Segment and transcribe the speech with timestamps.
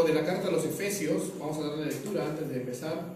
[0.00, 3.14] de la carta a los Efesios, vamos a darle lectura antes de empezar.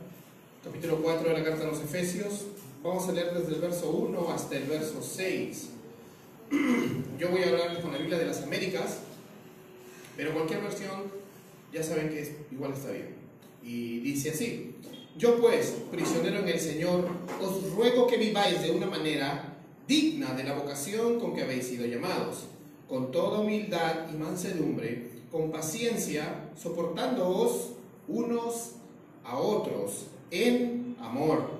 [0.62, 2.44] Capítulo 4 de la carta a los Efesios.
[2.82, 5.68] Vamos a leer desde el verso 1 hasta el verso 6.
[7.18, 8.98] Yo voy a hablar con la Biblia de las Américas,
[10.18, 11.04] pero cualquier versión
[11.72, 13.14] ya saben que es, igual está bien.
[13.64, 14.74] Y dice así:
[15.16, 17.08] Yo pues, prisionero en el Señor,
[17.42, 19.56] os ruego que viváis de una manera
[19.88, 22.44] digna de la vocación con que habéis sido llamados,
[22.86, 27.72] con toda humildad y mansedumbre con paciencia, soportándoos
[28.08, 28.72] unos
[29.24, 31.50] a otros en amor,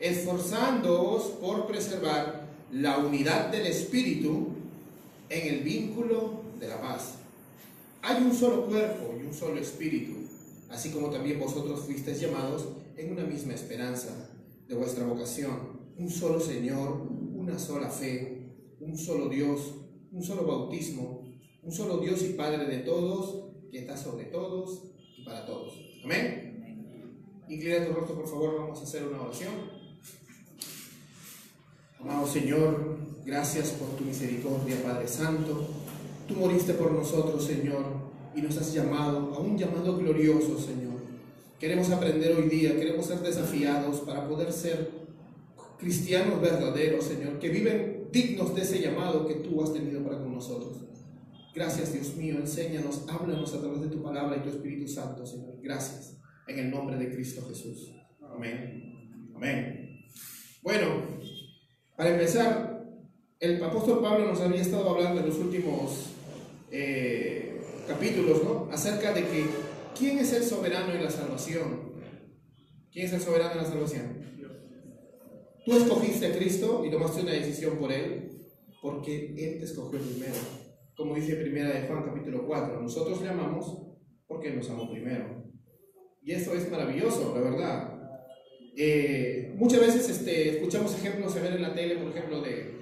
[0.00, 4.48] esforzándoos por preservar la unidad del Espíritu
[5.28, 7.16] en el vínculo de la paz.
[8.02, 10.12] Hay un solo cuerpo y un solo Espíritu,
[10.70, 14.30] así como también vosotros fuisteis llamados en una misma esperanza
[14.68, 19.74] de vuestra vocación, un solo Señor, una sola fe, un solo Dios,
[20.12, 21.24] un solo bautismo
[21.64, 24.84] un solo Dios y Padre de todos, que está sobre todos
[25.18, 25.72] y para todos.
[26.04, 27.42] Amén.
[27.48, 29.52] Inclina tu rostro, por favor, vamos a hacer una oración.
[31.98, 35.66] Amado Señor, gracias por tu misericordia, Padre Santo.
[36.28, 37.84] Tú moriste por nosotros, Señor,
[38.36, 41.00] y nos has llamado a un llamado glorioso, Señor.
[41.58, 44.88] Queremos aprender hoy día, queremos ser desafiados para poder ser
[45.80, 50.32] cristianos verdaderos, Señor, que viven dignos de ese llamado que tú has tenido para con
[50.32, 50.83] nosotros.
[51.54, 55.54] Gracias, Dios mío, enséñanos, háblanos a través de tu palabra y tu Espíritu Santo, Señor.
[55.62, 57.92] Gracias, en el nombre de Cristo Jesús.
[58.20, 59.30] Amén.
[59.36, 60.04] Amén.
[60.62, 61.20] Bueno,
[61.96, 62.84] para empezar,
[63.38, 66.06] el apóstol Pablo nos había estado hablando en los últimos
[66.72, 68.68] eh, capítulos, ¿no?
[68.72, 69.46] Acerca de que,
[69.96, 71.92] ¿quién es el soberano en la salvación?
[72.92, 74.24] ¿Quién es el soberano en la salvación?
[75.64, 78.28] Tú escogiste a Cristo y tomaste una decisión por Él,
[78.82, 80.63] porque Él te escogió primero
[80.96, 83.84] como dice primera de Juan capítulo 4, nosotros le amamos
[84.26, 85.44] porque nos amó primero.
[86.22, 87.94] Y eso es maravilloso, la verdad.
[88.76, 92.74] Eh, muchas veces este, escuchamos ejemplos a ver en la tele, por ejemplo, de,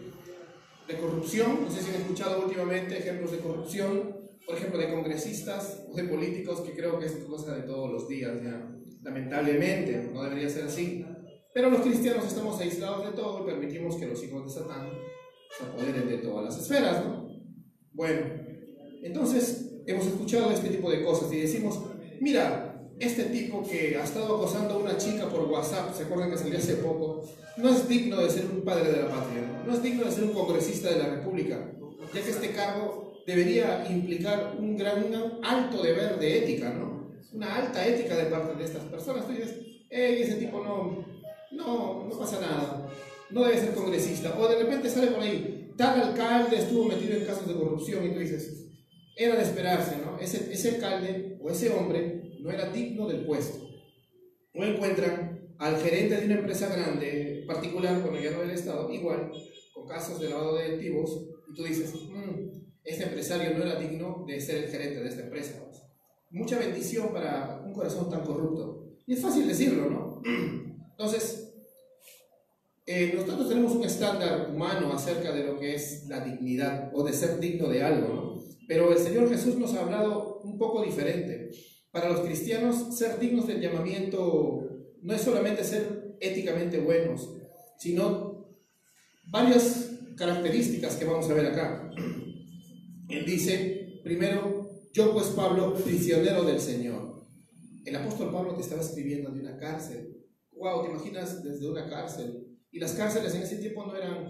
[0.86, 1.64] de corrupción.
[1.64, 6.04] No sé si han escuchado últimamente ejemplos de corrupción, por ejemplo, de congresistas o de
[6.04, 8.70] políticos, que creo que es cosa de todos los días ya.
[9.02, 11.04] Lamentablemente, no debería ser así.
[11.54, 14.88] Pero los cristianos estamos aislados de todo y permitimos que los hijos de Satán
[15.58, 17.21] se apoderen de todas las esferas, ¿no?
[17.94, 18.20] Bueno,
[19.02, 21.78] entonces hemos escuchado este tipo de cosas y decimos,
[22.20, 26.38] mira, este tipo que ha estado acosando a una chica por WhatsApp, ¿se acuerdan que
[26.38, 27.22] salió hace poco?
[27.56, 30.24] No es digno de ser un padre de la patria, no es digno de ser
[30.24, 31.58] un congresista de la República,
[32.14, 35.04] ya que este cargo debería implicar un gran,
[35.42, 37.12] alto deber de ética, ¿no?
[37.32, 39.26] Una alta ética de parte de estas personas.
[39.26, 39.54] Tú dices,
[39.90, 41.04] hey, ese tipo no,
[41.52, 42.88] no, no pasa nada,
[43.30, 44.36] no debe ser congresista.
[44.38, 48.12] O de repente sale por ahí, tal alcalde estuvo metido en casos de corrupción y
[48.12, 48.68] tú dices,
[49.16, 50.16] era de esperarse, ¿no?
[50.16, 53.58] Ese, ese alcalde o ese hombre no era digno del puesto.
[54.54, 59.32] O encuentran al gerente de una empresa grande, particular, cuando ya no del Estado, igual,
[59.74, 64.24] con casos de lavado de activos, y tú dices, mm, este empresario no era digno
[64.24, 65.68] de ser el gerente de esta empresa.
[66.30, 68.86] Mucha bendición para un corazón tan corrupto.
[69.04, 70.22] Y es fácil decirlo, ¿no?
[70.92, 71.41] Entonces,
[72.94, 77.14] eh, nosotros tenemos un estándar humano acerca de lo que es la dignidad o de
[77.14, 78.44] ser digno de algo, ¿no?
[78.68, 81.50] Pero el Señor Jesús nos ha hablado un poco diferente.
[81.90, 84.68] Para los cristianos, ser dignos del llamamiento
[85.00, 87.30] no es solamente ser éticamente buenos,
[87.78, 88.58] sino
[89.30, 91.90] varias características que vamos a ver acá.
[93.08, 97.24] Él dice, primero, yo pues Pablo, prisionero del Señor.
[97.86, 100.26] El apóstol Pablo te estaba escribiendo de una cárcel.
[100.52, 102.41] Wow, ¿te imaginas desde una cárcel?
[102.72, 104.28] Y las cárceles en ese tiempo no eran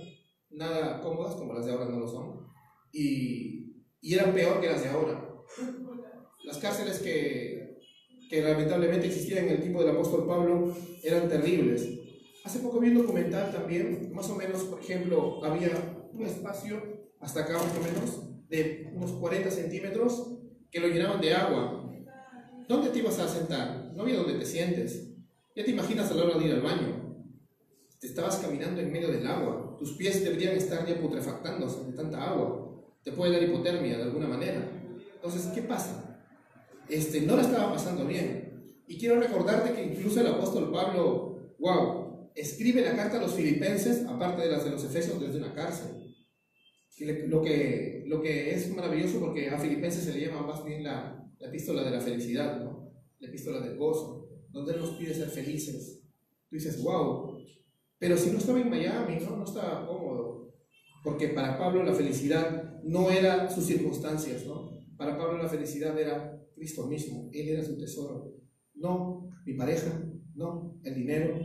[0.51, 2.49] nada cómodas como las de ahora no lo son.
[2.93, 5.33] Y, y eran peor que las de ahora.
[6.45, 7.79] Las cárceles que,
[8.29, 11.89] que lamentablemente existían en el tiempo del apóstol Pablo eran terribles.
[12.45, 16.83] Hace poco vi un documental también, más o menos, por ejemplo, había un espacio,
[17.21, 21.89] hasta acá más o menos, de unos 40 centímetros, que lo llenaban de agua.
[22.69, 23.93] ¿Dónde te ibas a sentar?
[23.95, 25.15] No había donde te sientes.
[25.55, 27.02] Ya te imaginas a la hora de ir al baño
[28.03, 32.31] te estabas caminando en medio del agua, tus pies deberían estar ya putrefactándose de tanta
[32.31, 34.69] agua, te puede dar hipotermia de alguna manera.
[35.15, 36.21] Entonces, ¿qué pasa?
[36.89, 38.75] Este, no la estaba pasando bien.
[38.89, 44.05] Y quiero recordarte que incluso el apóstol Pablo, wow, escribe la carta a los filipenses,
[44.05, 46.13] aparte de las de los efesios, desde una cárcel.
[47.29, 51.25] Lo que, lo que es maravilloso porque a filipenses se le llama más bien la,
[51.39, 52.93] la epístola de la felicidad, ¿no?
[53.21, 56.03] la epístola del gozo, donde él nos pide ser felices.
[56.51, 57.32] Tú dices, wow,
[58.03, 59.37] pero si no estaba en Miami, ¿no?
[59.37, 60.53] no estaba cómodo.
[61.05, 64.73] Porque para Pablo la felicidad no era sus circunstancias, ¿no?
[64.97, 68.35] Para Pablo la felicidad era Cristo mismo, Él era su tesoro.
[68.75, 70.03] No mi pareja,
[70.35, 71.39] no el dinero,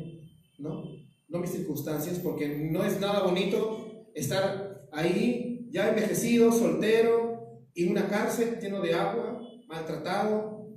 [0.57, 0.81] no,
[1.27, 8.07] no mis circunstancias, porque no es nada bonito estar ahí ya envejecido, soltero, en una
[8.07, 10.71] cárcel lleno de agua, maltratado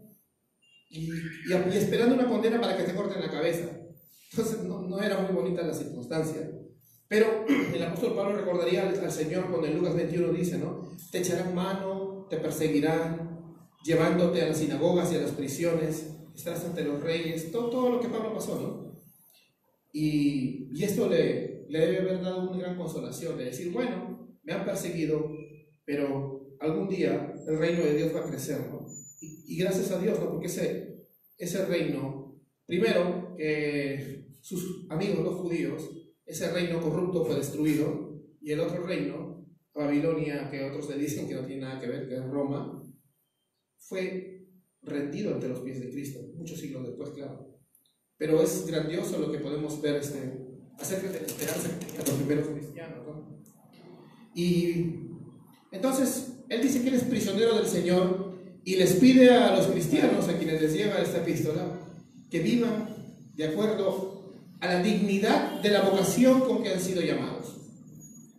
[0.90, 3.79] y, y, esperando una condena para que te corten la cabeza.
[4.32, 6.50] Entonces no, era muy bonita la circunstancia.
[7.08, 7.44] Pero
[7.74, 10.92] el apóstol Pablo recordaría al, Señor cuando en Lucas 21 dice, ¿no?
[11.10, 13.30] Te echarán mano, te perseguirán,
[13.84, 18.00] llevándote a las sinagogas y a las prisiones, estarás ante los reyes, todo, todo lo
[18.00, 19.00] que Pablo pasó, ¿no?
[19.92, 24.52] Y, y esto le, le, debe haber dado una gran consolación, de decir, bueno, me
[24.52, 25.32] han perseguido,
[25.84, 28.86] pero algún día el reino de Dios va a crecer, ¿no?
[29.20, 30.30] Y, y gracias a Dios, ¿no?
[30.30, 35.90] Porque ese, ese reino, primero, que sus amigos los judíos,
[36.24, 38.10] ese reino corrupto fue destruido,
[38.40, 42.08] y el otro reino, Babilonia, que otros le dicen que no tiene nada que ver,
[42.08, 42.82] que es Roma,
[43.76, 44.48] fue
[44.82, 47.58] rendido ante los pies de Cristo, muchos siglos después, claro.
[48.16, 50.18] Pero es grandioso lo que podemos ver este,
[50.78, 53.06] acerca de la esperanza de los primeros cristianos.
[53.06, 53.42] ¿no?
[54.34, 55.10] Y
[55.72, 60.28] entonces, él dice que él es prisionero del Señor y les pide a los cristianos,
[60.28, 61.80] a quienes les lleva esta epístola,
[62.30, 64.09] que vivan de acuerdo
[64.60, 67.56] a la dignidad de la vocación con que han sido llamados.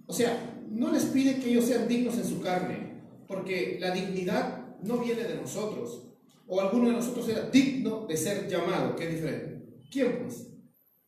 [0.05, 4.77] O sea, no les pide que ellos sean dignos en su carne, porque la dignidad
[4.83, 6.07] no viene de nosotros,
[6.47, 9.65] o alguno de nosotros era digno de ser llamado, que es diferente.
[9.91, 10.47] ¿Quién pues?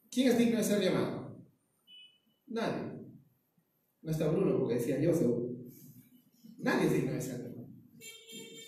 [0.10, 1.38] ¿Quién es digno de ser llamado?
[2.48, 2.94] Nadie.
[4.02, 5.50] No está Bruno porque decía yo seguro.
[6.58, 7.68] Nadie es digno de ser llamado.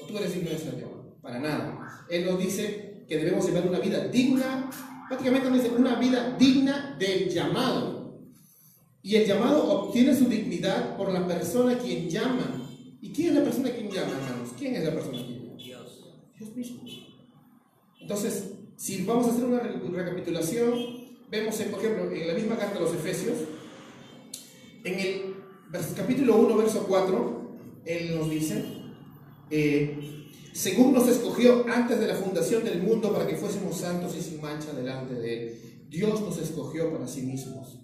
[0.01, 1.18] O tú eres digno de ser llamado.
[1.21, 2.06] Para nada.
[2.09, 4.69] Él nos dice que debemos llevar una vida digna,
[5.07, 8.22] prácticamente nos dice una vida digna del llamado.
[9.02, 12.69] Y el llamado obtiene su dignidad por la persona quien llama.
[13.02, 14.50] ¿Y quién es la persona quien llama, hermanos?
[14.57, 15.57] ¿Quién es la persona quien llama?
[15.57, 16.04] Dios.
[16.38, 16.81] Dios mismo.
[18.02, 20.74] Entonces, si vamos a hacer una recapitulación,
[21.30, 23.38] vemos, por ejemplo, en la misma carta a los Efesios,
[24.84, 25.36] en el
[25.96, 27.52] capítulo 1, verso 4,
[27.86, 28.63] él nos dice,
[29.50, 30.15] eh,
[30.56, 34.40] según nos escogió antes de la fundación del mundo para que fuésemos santos y sin
[34.40, 37.78] mancha delante de Él, Dios nos escogió para sí mismos.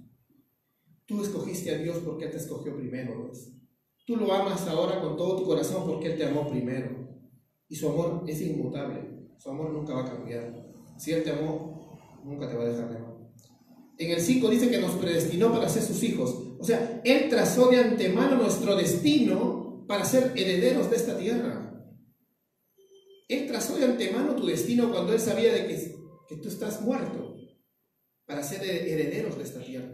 [1.06, 3.29] Tú escogiste a Dios porque Él te escogió primero,
[4.06, 6.89] Tú lo amas ahora con todo tu corazón porque Él te amó primero.
[7.68, 9.29] Y su amor es inmutable.
[9.38, 10.65] Su amor nunca va a cambiar.
[10.97, 13.18] Si Él te amó, nunca te va a dejar de amar.
[13.97, 16.35] En el 5 dice que nos predestinó para ser sus hijos.
[16.57, 21.70] O sea, Él trazó de antemano nuestro destino para ser herederos de esta tierra.
[23.31, 26.01] Él trazó de antemano tu destino cuando Él sabía de que,
[26.36, 27.38] tú estás muerto
[28.25, 29.92] para ser herederos de esta tierra.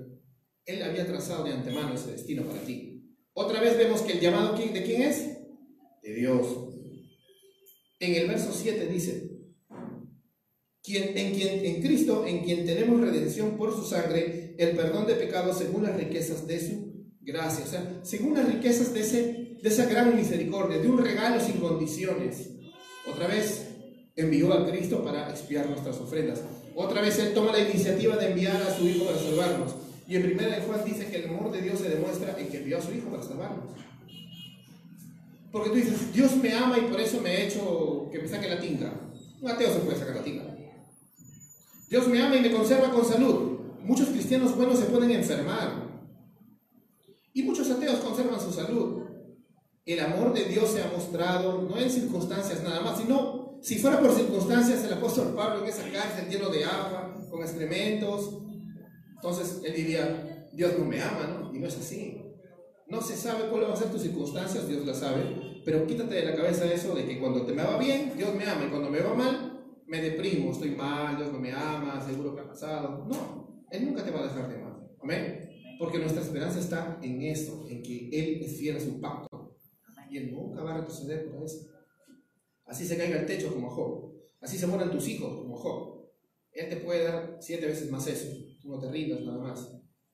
[0.66, 3.16] Él había trazado de antemano ese destino para ti.
[3.34, 5.38] Otra vez vemos que el llamado de quién es?
[6.02, 6.48] De Dios.
[8.00, 9.30] En el verso 7 dice,
[10.86, 15.60] en, quien, en Cristo, en quien tenemos redención por su sangre, el perdón de pecados
[15.60, 19.86] según las riquezas de su gracia, o sea, según las riquezas de, ese, de esa
[19.86, 22.57] gran misericordia, de un regalo sin condiciones.
[23.08, 23.68] Otra vez
[24.16, 26.42] envió a Cristo para expiar nuestras ofrendas.
[26.76, 29.76] Otra vez Él toma la iniciativa de enviar a su Hijo para salvarnos.
[30.08, 32.58] Y en primera de Juan dice que el amor de Dios se demuestra en que
[32.58, 33.66] envió a su Hijo para salvarnos.
[35.52, 38.50] Porque tú dices, Dios me ama y por eso me he hecho que me saque
[38.50, 38.94] la tinga.
[39.42, 40.56] Un ateo se puede sacar la tinga.
[41.90, 43.60] Dios me ama y me conserva con salud.
[43.84, 45.88] Muchos cristianos buenos se pueden enfermar.
[47.34, 49.07] Y muchos ateos conservan su salud.
[49.88, 54.02] El amor de Dios se ha mostrado no en circunstancias nada más, sino si fuera
[54.02, 58.38] por circunstancias el apóstol Pablo en esa cárcel lleno de agua, con excrementos,
[59.16, 61.56] entonces él diría, Dios no me ama, ¿no?
[61.56, 62.22] Y no es así.
[62.88, 66.26] No se sabe cuáles van a ser tus circunstancias, Dios las sabe, pero quítate de
[66.26, 68.90] la cabeza eso de que cuando te me va bien, Dios me ama, y cuando
[68.90, 73.06] me va mal, me deprimo, estoy mal, Dios no me ama, seguro que ha pasado.
[73.08, 74.80] No, Él nunca te va a dejar de amar.
[75.02, 75.50] Amén.
[75.80, 79.27] Porque nuestra esperanza está en esto, en que Él es fiel a su pacto.
[80.22, 81.70] Nunca va a retroceder por eso.
[82.66, 84.14] Así se caiga el techo como Job.
[84.42, 86.10] Así se mueran tus hijos como Job.
[86.52, 88.28] Él te puede dar siete veces más eso.
[88.62, 89.72] Tú no te rindas nada más.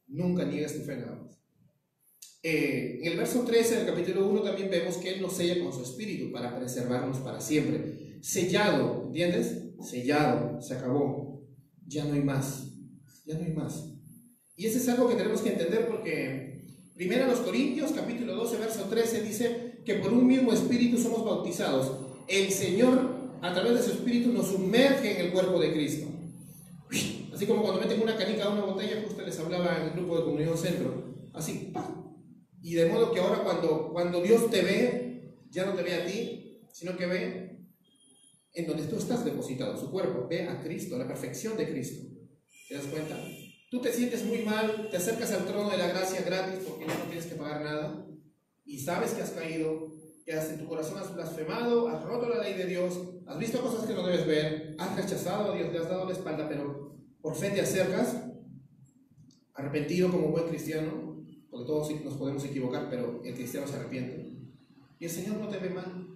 [0.07, 1.39] Nunca niegues tu fe nada más.
[2.41, 5.71] Eh, en el verso 13 del capítulo 1 también vemos que Él nos sella con
[5.71, 8.19] su espíritu para preservarnos para siempre.
[8.21, 9.63] Sellado, ¿entiendes?
[9.83, 11.45] sellado, se acabó,
[11.85, 12.71] ya no hay más,
[13.25, 13.89] ya no hay más.
[14.55, 16.61] Y eso es algo que tenemos que entender porque
[16.95, 21.91] primero los Corintios capítulo 12 verso 13 dice que por un mismo espíritu somos bautizados.
[22.27, 26.07] El Señor a través de su espíritu nos sumerge en el cuerpo de Cristo.
[27.33, 30.17] Así como cuando meten una canica a una botella, justo les hablaba en el grupo
[30.17, 31.29] de comunión centro.
[31.33, 31.73] Así.
[32.61, 36.05] Y de modo que ahora cuando, cuando Dios te ve, ya no te ve a
[36.05, 37.67] ti, sino que ve
[38.53, 40.27] en donde tú estás depositado, su cuerpo.
[40.29, 42.07] Ve a Cristo, la perfección de Cristo.
[42.69, 43.17] ¿Te das cuenta?
[43.69, 46.93] Tú te sientes muy mal, te acercas al trono de la gracia gratis porque no
[47.09, 48.07] tienes que pagar nada
[48.65, 49.91] y sabes que has caído,
[50.25, 53.85] que en tu corazón has blasfemado, has roto la ley de Dios, has visto cosas
[53.85, 57.35] que no debes ver, has rechazado a Dios, le has dado la espalda, pero por
[57.35, 58.15] fe te acercas,
[59.53, 64.33] arrepentido como buen cristiano, porque todos nos podemos equivocar, pero el cristiano se arrepiente.
[64.99, 66.07] Y el Señor no te ve mal,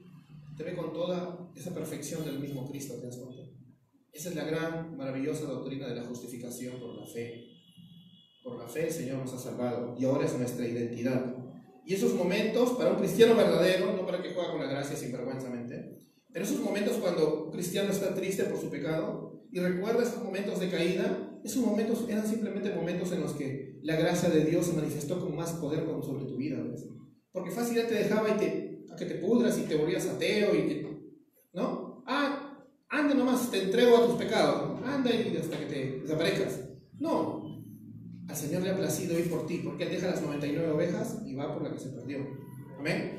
[0.55, 3.43] te ve con toda esa perfección del mismo Cristo, ¿te das cuenta?
[4.11, 7.45] Esa es la gran, maravillosa doctrina de la justificación por la fe.
[8.43, 11.35] Por la fe el Señor nos ha salvado y ahora es nuestra identidad.
[11.87, 16.01] Y esos momentos, para un cristiano verdadero, no para que juegue con la gracia sinvergüenzamente,
[16.33, 20.59] pero esos momentos cuando un cristiano está triste por su pecado y recuerda esos momentos
[20.59, 24.73] de caída, esos momentos eran simplemente momentos en los que la gracia de Dios se
[24.73, 26.57] manifestó con más poder sobre tu vida.
[27.31, 30.67] Porque fácilmente te dejaba y te, a que te pudras y te volvías ateo y
[30.67, 30.99] que,
[31.53, 32.03] ¿no?
[32.05, 36.67] Ah, anda nomás, te entrego a tus pecados, anda y hasta que te desaparezcas.
[36.99, 37.36] No,
[38.37, 41.33] al Señor le ha placido ir por ti, porque Él deja las 99 ovejas y
[41.33, 42.19] va por la que se perdió.
[42.77, 43.17] Amén.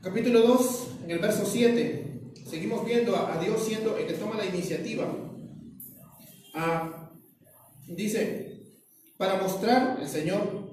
[0.00, 4.46] Capítulo 2, en el verso 7, seguimos viendo a, Dios siendo el que toma la
[4.46, 5.12] iniciativa.
[6.54, 7.10] Ah,
[7.88, 8.62] dice,
[9.18, 10.70] para mostrar, el Señor,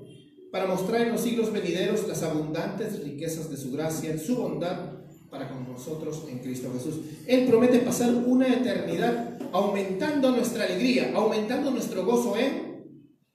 [0.52, 5.00] para mostrar en los siglos venideros las abundantes riquezas de su gracia, su bondad
[5.32, 7.00] para con nosotros en Cristo Jesús.
[7.26, 12.73] Él promete pasar una eternidad aumentando nuestra alegría, aumentando nuestro gozo en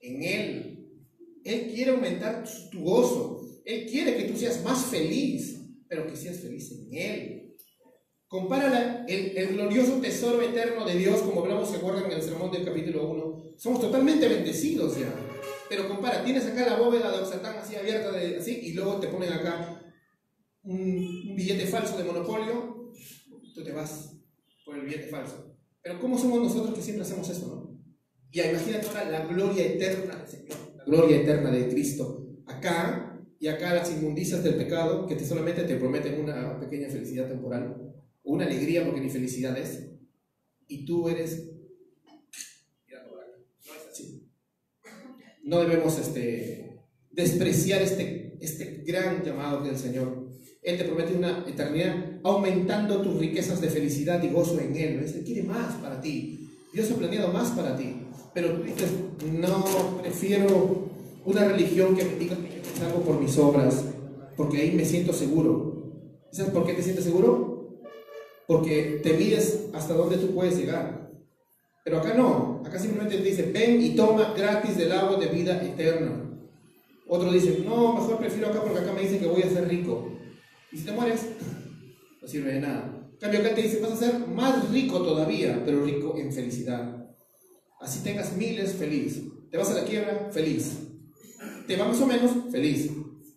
[0.00, 0.78] en Él.
[1.44, 3.60] Él quiere aumentar tu gozo.
[3.64, 7.56] Él quiere que tú seas más feliz, pero que seas feliz en Él.
[8.26, 12.64] Compara el, glorioso tesoro eterno de Dios, como hablamos, se acuerdan en el sermón del
[12.64, 13.54] capítulo 1.
[13.56, 15.12] Somos totalmente bendecidos ya.
[15.70, 19.32] Pero compara, tienes acá la bóveda de Oxatán así abierta, así, y luego te ponen
[19.32, 19.82] acá
[20.62, 20.80] un,
[21.30, 22.92] un billete falso de monopolio,
[23.54, 24.14] tú te vas
[24.64, 25.56] por el billete falso.
[25.82, 27.67] Pero ¿cómo somos nosotros que siempre hacemos esto, no?
[28.30, 32.26] Y imagínate ahora la gloria eterna del Señor, la gloria eterna de Cristo.
[32.47, 37.28] Acá y acá las inmundicias del pecado que te solamente te prometen una pequeña felicidad
[37.28, 37.94] temporal,
[38.25, 39.90] una alegría porque ni felicidad es,
[40.66, 41.50] y tú eres...
[42.90, 44.28] No es así.
[45.44, 46.80] No debemos este,
[47.11, 50.28] despreciar este, este gran llamado del Señor.
[50.62, 54.99] Él te promete una eternidad aumentando tus riquezas de felicidad y gozo en Él.
[54.99, 56.50] Él quiere más para ti.
[56.73, 58.07] Dios ha planeado más para ti.
[58.35, 58.90] Pero tú dices,
[59.32, 59.64] no,
[60.02, 60.88] prefiero
[61.25, 63.85] una religión que me diga que yo salgo por mis obras,
[64.37, 65.68] porque ahí me siento seguro.
[66.30, 67.80] ¿Sabes por qué te sientes seguro?
[68.47, 71.11] Porque te mides hasta dónde tú puedes llegar.
[71.85, 75.62] Pero acá no, acá simplemente te dice, ven y toma gratis del agua de vida
[75.62, 76.25] eterna.
[77.08, 80.12] Otro dice, no, mejor prefiero acá porque acá me dicen que voy a ser rico.
[80.70, 81.26] Y si te mueres,
[82.23, 82.94] no sirve de nada.
[83.12, 86.97] En cambio, acá te dice, vas a ser más rico todavía, pero rico en felicidad.
[87.80, 89.23] Así tengas miles, feliz.
[89.50, 90.76] Te vas a la quiebra, feliz.
[91.66, 92.90] Te va más o menos, feliz.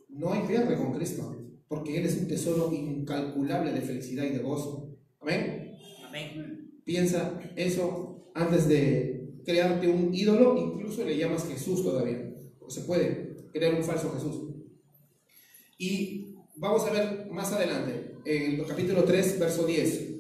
[0.10, 1.36] No hay pierde con Cristo,
[1.67, 4.98] porque Él es un tesoro incalculable de felicidad y de gozo.
[5.19, 5.77] Amén.
[6.07, 6.81] Amén.
[6.83, 13.36] Piensa eso antes de crearte un ídolo, incluso le llamas Jesús todavía, porque se puede
[13.51, 14.51] crear un falso Jesús.
[15.77, 20.10] Y vamos a ver más adelante, en el capítulo 3, verso 10.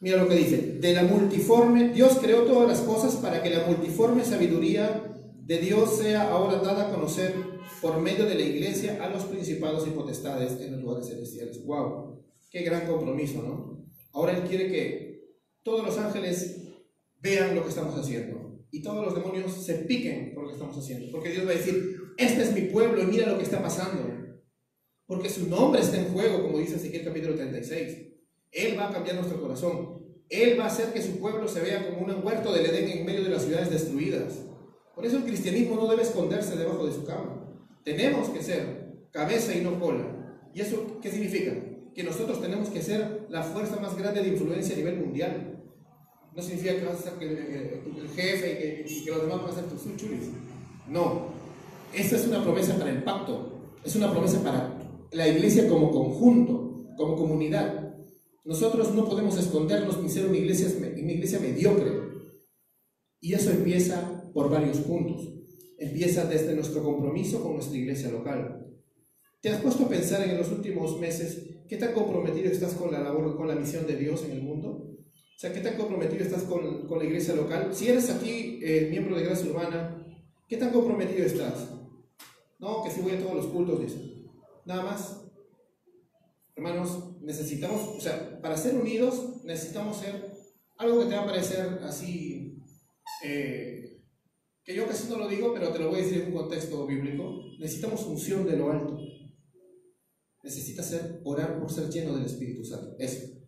[0.00, 3.66] Mira lo que dice, de la multiforme, Dios creó todas las cosas para que la
[3.66, 7.34] multiforme sabiduría de Dios sea ahora dada a conocer
[7.82, 11.64] por medio de la iglesia a los principados y potestades en los lugares celestiales.
[11.64, 12.22] ¡Wow!
[12.50, 13.88] Qué gran compromiso, ¿no?
[14.12, 15.08] Ahora Él quiere que
[15.64, 16.68] todos los ángeles
[17.20, 20.78] vean lo que estamos haciendo y todos los demonios se piquen por lo que estamos
[20.78, 21.10] haciendo.
[21.10, 24.14] Porque Dios va a decir, este es mi pueblo y mira lo que está pasando.
[25.06, 28.07] Porque su nombre está en juego, como dice Ezequiel capítulo 36.
[28.52, 29.98] Él va a cambiar nuestro corazón.
[30.28, 33.06] Él va a hacer que su pueblo se vea como un huerto del Edén en
[33.06, 34.40] medio de las ciudades destruidas.
[34.94, 37.36] Por eso el cristianismo no debe esconderse debajo de su cama.
[37.84, 40.04] Tenemos que ser cabeza y no cola.
[40.52, 41.52] ¿Y eso qué significa?
[41.94, 45.62] Que nosotros tenemos que ser la fuerza más grande de influencia a nivel mundial.
[46.34, 49.64] No significa que vas a ser el, jefe y que, los demás van a ser
[49.64, 50.30] tus chulis.
[50.88, 51.28] No.
[51.94, 53.52] Esta es una promesa para el pacto.
[53.84, 54.78] Es una promesa para
[55.12, 57.87] la iglesia como conjunto, como comunidad.
[58.48, 61.92] Nosotros no podemos escondernos ni ser una iglesia, una iglesia mediocre.
[63.20, 65.20] Y eso empieza por varios puntos.
[65.76, 68.66] Empieza desde nuestro compromiso con nuestra iglesia local.
[69.42, 73.00] ¿Te has puesto a pensar en los últimos meses qué tan comprometido estás con la
[73.00, 74.68] labor, con la misión de Dios en el mundo?
[74.70, 77.74] O sea, ¿qué tan comprometido estás con, con la iglesia local?
[77.74, 80.06] Si eres aquí eh, miembro de Gracia Urbana,
[80.48, 81.68] ¿qué tan comprometido estás?
[82.58, 83.98] No, que si voy a todos los cultos, dice.
[84.64, 85.27] Nada más.
[86.58, 90.34] Hermanos, necesitamos, o sea, para ser unidos necesitamos ser
[90.76, 92.58] algo que te va a parecer así,
[93.24, 94.02] eh,
[94.64, 96.84] que yo casi no lo digo, pero te lo voy a decir en un contexto
[96.84, 97.44] bíblico.
[97.60, 98.98] Necesitamos unción de lo alto.
[100.42, 102.96] Necesitas ser, orar por ser lleno del Espíritu Santo.
[102.98, 103.38] Eso.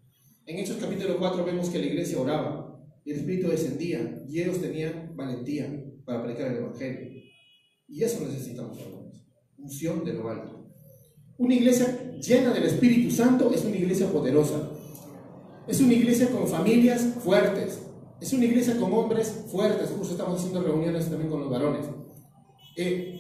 [0.47, 4.61] En Hechos capítulo 4 vemos que la iglesia oraba y el Espíritu descendía y ellos
[4.61, 7.11] tenían valentía para predicar el Evangelio.
[7.89, 9.27] Y eso necesitamos, hermanos.
[9.59, 10.50] Unción de lo alto.
[11.41, 14.73] Una iglesia llena del Espíritu Santo es una iglesia poderosa.
[15.67, 17.81] Es una iglesia con familias fuertes.
[18.21, 19.89] Es una iglesia con hombres fuertes.
[19.89, 21.87] Justo estamos haciendo reuniones también con los varones.
[22.77, 23.15] Eh,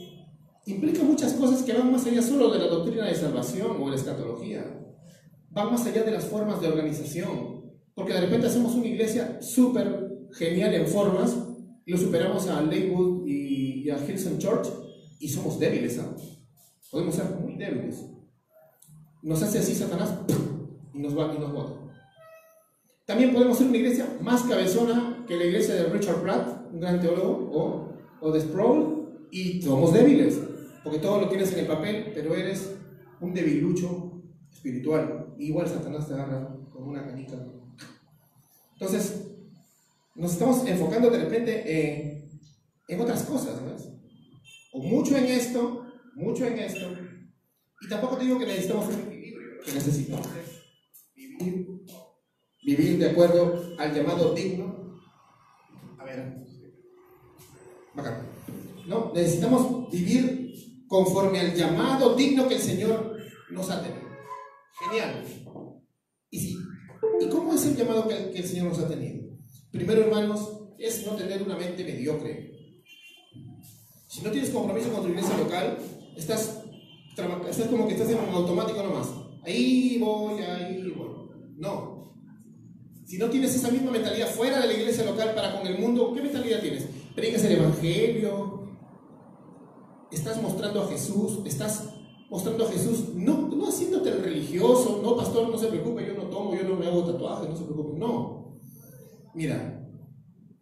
[0.66, 3.90] implica muchas cosas que van más allá solo de la doctrina de salvación o de
[3.92, 4.66] la escatología.
[5.48, 7.72] Van más allá de las formas de organización.
[7.94, 11.34] Porque de repente hacemos una iglesia súper genial en formas
[11.86, 14.68] y lo superamos a Lakewood y, a Hilson Church
[15.18, 15.98] y somos débiles.
[16.90, 18.06] Podemos ser muy débiles.
[19.22, 20.14] Nos hace así Satanás
[20.94, 21.74] y nos va y nos bota.
[23.06, 27.00] También podemos ser una iglesia más cabezona que la iglesia de Richard Pratt, un gran
[27.00, 30.40] teólogo, o, o de Sproul, y somos débiles,
[30.82, 32.76] porque todo lo tienes en el papel, pero eres
[33.20, 35.34] un debilucho espiritual.
[35.38, 37.36] Igual Satanás te agarra como una canica.
[38.74, 39.26] Entonces,
[40.14, 42.30] nos estamos enfocando de repente en,
[42.88, 43.70] en otras cosas, ¿no?
[44.72, 45.79] O mucho en esto,
[46.20, 46.96] mucho en esto,
[47.80, 50.28] y tampoco te digo que necesitamos un equilibrio, que necesitamos
[51.14, 51.66] vivir,
[52.62, 55.00] vivir de acuerdo al llamado digno.
[55.98, 56.44] A ver,
[57.94, 58.28] bacán.
[58.86, 60.52] No, necesitamos vivir
[60.86, 63.16] conforme al llamado digno que el Señor
[63.50, 64.10] nos ha tenido.
[64.80, 65.24] Genial.
[66.30, 66.56] ¿Y, sí?
[67.20, 69.20] ¿Y cómo es el llamado que, que el Señor nos ha tenido?
[69.70, 72.50] Primero, hermanos, es no tener una mente mediocre.
[74.08, 75.78] Si no tienes compromiso con tu iglesia local,
[76.16, 76.60] estás
[77.48, 79.12] es como que estás en automático nomás.
[79.44, 81.08] Ahí voy, ahí voy.
[81.56, 82.14] No.
[83.04, 86.12] Si no tienes esa misma mentalidad fuera de la iglesia local para con el mundo,
[86.14, 86.86] ¿qué mentalidad tienes?
[87.14, 88.68] Predicas el evangelio,
[90.12, 91.92] estás mostrando a Jesús, estás
[92.30, 96.30] mostrando a Jesús, no, no haciéndote el religioso, no, pastor, no se preocupe, yo no
[96.30, 98.60] tomo, yo no me hago tatuajes, no se preocupe, no.
[99.34, 99.90] Mira,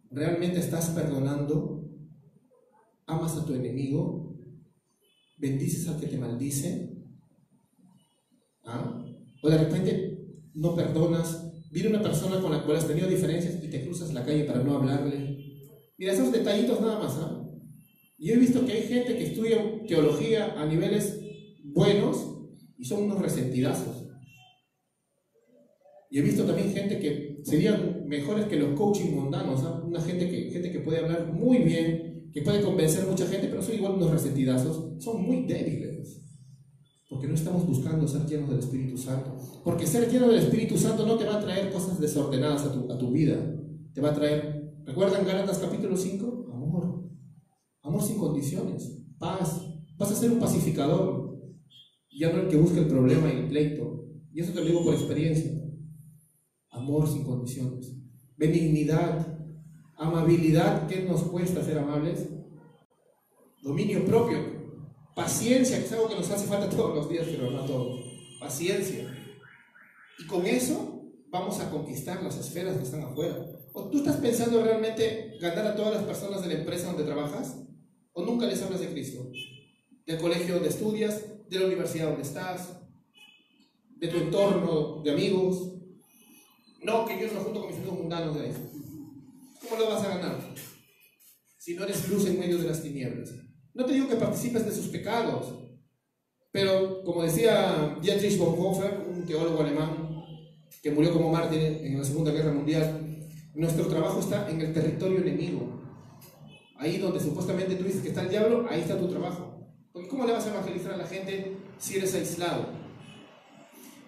[0.09, 1.83] realmente estás perdonando,
[3.05, 4.28] amas a tu enemigo,
[5.39, 6.91] bendices al que te maldice,
[8.65, 9.03] ¿ah?
[9.41, 10.19] o de repente
[10.53, 14.25] no perdonas, viene una persona con la cual has tenido diferencias y te cruzas la
[14.25, 15.37] calle para no hablarle.
[15.97, 17.17] Mira, esos detallitos nada más.
[17.17, 17.45] ¿ah?
[18.17, 21.19] Yo he visto que hay gente que estudia teología a niveles
[21.63, 22.17] buenos
[22.77, 24.07] y son unos resentidazos.
[26.11, 29.83] Y he visto también gente que serían mejores que los coaching mundanos, ¿ah?
[29.85, 33.47] una gente que, gente que puede hablar muy bien, que puede convencer a mucha gente,
[33.47, 36.21] pero son igual unos resentidazos, son muy débiles.
[37.09, 39.35] Porque no estamos buscando ser llenos del Espíritu Santo.
[39.63, 42.91] Porque ser lleno del Espíritu Santo no te va a traer cosas desordenadas a tu,
[42.91, 43.37] a tu vida.
[43.93, 46.49] Te va a traer, ¿recuerdan Gálatas capítulo 5?
[46.53, 47.09] Amor.
[47.81, 49.01] Amor sin condiciones.
[49.17, 49.65] Paz.
[49.97, 51.39] Vas a ser un pacificador.
[52.11, 54.05] Ya no el que busca el problema y el pleito.
[54.31, 55.51] Y eso te lo digo por experiencia.
[56.69, 57.95] Amor sin condiciones.
[58.37, 59.39] Benignidad,
[59.99, 62.29] Amabilidad, ¿qué nos cuesta ser amables?
[63.61, 64.58] Dominio propio.
[65.19, 67.99] Paciencia, que es algo que nos hace falta todos los días, pero no todos.
[68.39, 69.13] Paciencia.
[70.17, 73.35] Y con eso vamos a conquistar las esferas que están afuera.
[73.73, 77.57] ¿O tú estás pensando realmente ganar a todas las personas de la empresa donde trabajas?
[78.13, 79.29] ¿O nunca les hablas de Cristo?
[80.05, 82.79] Del colegio donde estudias, de la universidad donde estás,
[83.97, 85.73] de tu entorno de amigos.
[86.81, 88.53] No, que yo no junto con mis amigos mundanos de ahí.
[89.61, 90.39] ¿Cómo lo vas a ganar?
[91.57, 93.48] Si no eres luz en medio de las tinieblas.
[93.73, 95.53] No te digo que participes de sus pecados,
[96.51, 100.23] pero como decía Dietrich Bonhoeffer, un teólogo alemán
[100.81, 105.19] que murió como mártir en la Segunda Guerra Mundial, nuestro trabajo está en el territorio
[105.19, 105.81] enemigo.
[106.77, 109.67] Ahí donde supuestamente tú dices que está el diablo, ahí está tu trabajo.
[109.91, 112.67] Porque ¿cómo le vas a evangelizar a la gente si eres aislado?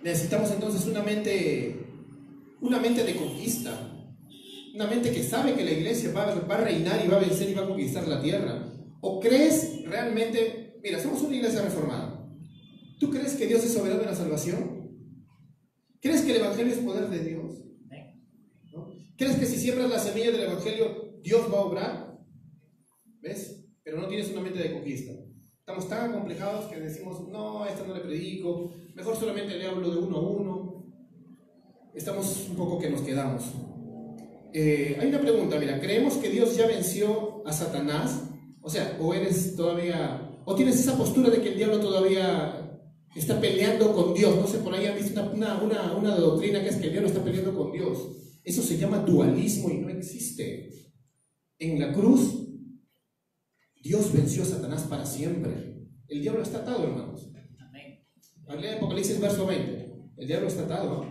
[0.01, 1.85] Necesitamos entonces una mente,
[2.61, 3.77] una mente de conquista,
[4.73, 7.49] una mente que sabe que la iglesia va, va, a reinar y va a vencer
[7.49, 8.70] y va a conquistar la tierra?
[9.01, 12.31] ¿O crees realmente, mira, somos una iglesia reformada?
[12.99, 14.81] ¿Tú crees que Dios es soberano en la salvación?
[15.99, 17.61] ¿Crees que el Evangelio es poder de Dios?
[19.17, 22.19] ¿Crees que si siembras la semilla del Evangelio, Dios va a obrar?
[23.21, 23.67] ¿Ves?
[23.83, 25.11] Pero no tienes una mente de conquista.
[25.59, 29.91] Estamos tan complicados que decimos, no, a esta no le predico, mejor solamente le hablo
[29.91, 30.85] de uno a uno.
[31.93, 33.43] Estamos un poco que nos quedamos.
[34.53, 38.30] Eh, hay una pregunta, mira, ¿creemos que Dios ya venció a Satanás?
[38.61, 42.61] O sea, o eres todavía, o tienes esa postura de que el diablo todavía
[43.15, 44.35] está peleando con Dios.
[44.35, 47.09] No sé, por ahí han visto una, una, una, doctrina que es que el diablo
[47.09, 48.39] está peleando con Dios.
[48.43, 50.69] Eso se llama dualismo y no existe.
[51.59, 52.47] En la cruz,
[53.81, 55.89] Dios venció a Satanás para siempre.
[56.07, 57.31] El diablo está atado, hermanos.
[57.59, 58.77] Amén.
[58.77, 59.81] Apocalipsis verso 20.
[60.17, 61.05] El diablo está atado.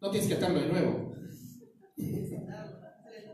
[0.00, 1.12] No tienes que atarlo de nuevo.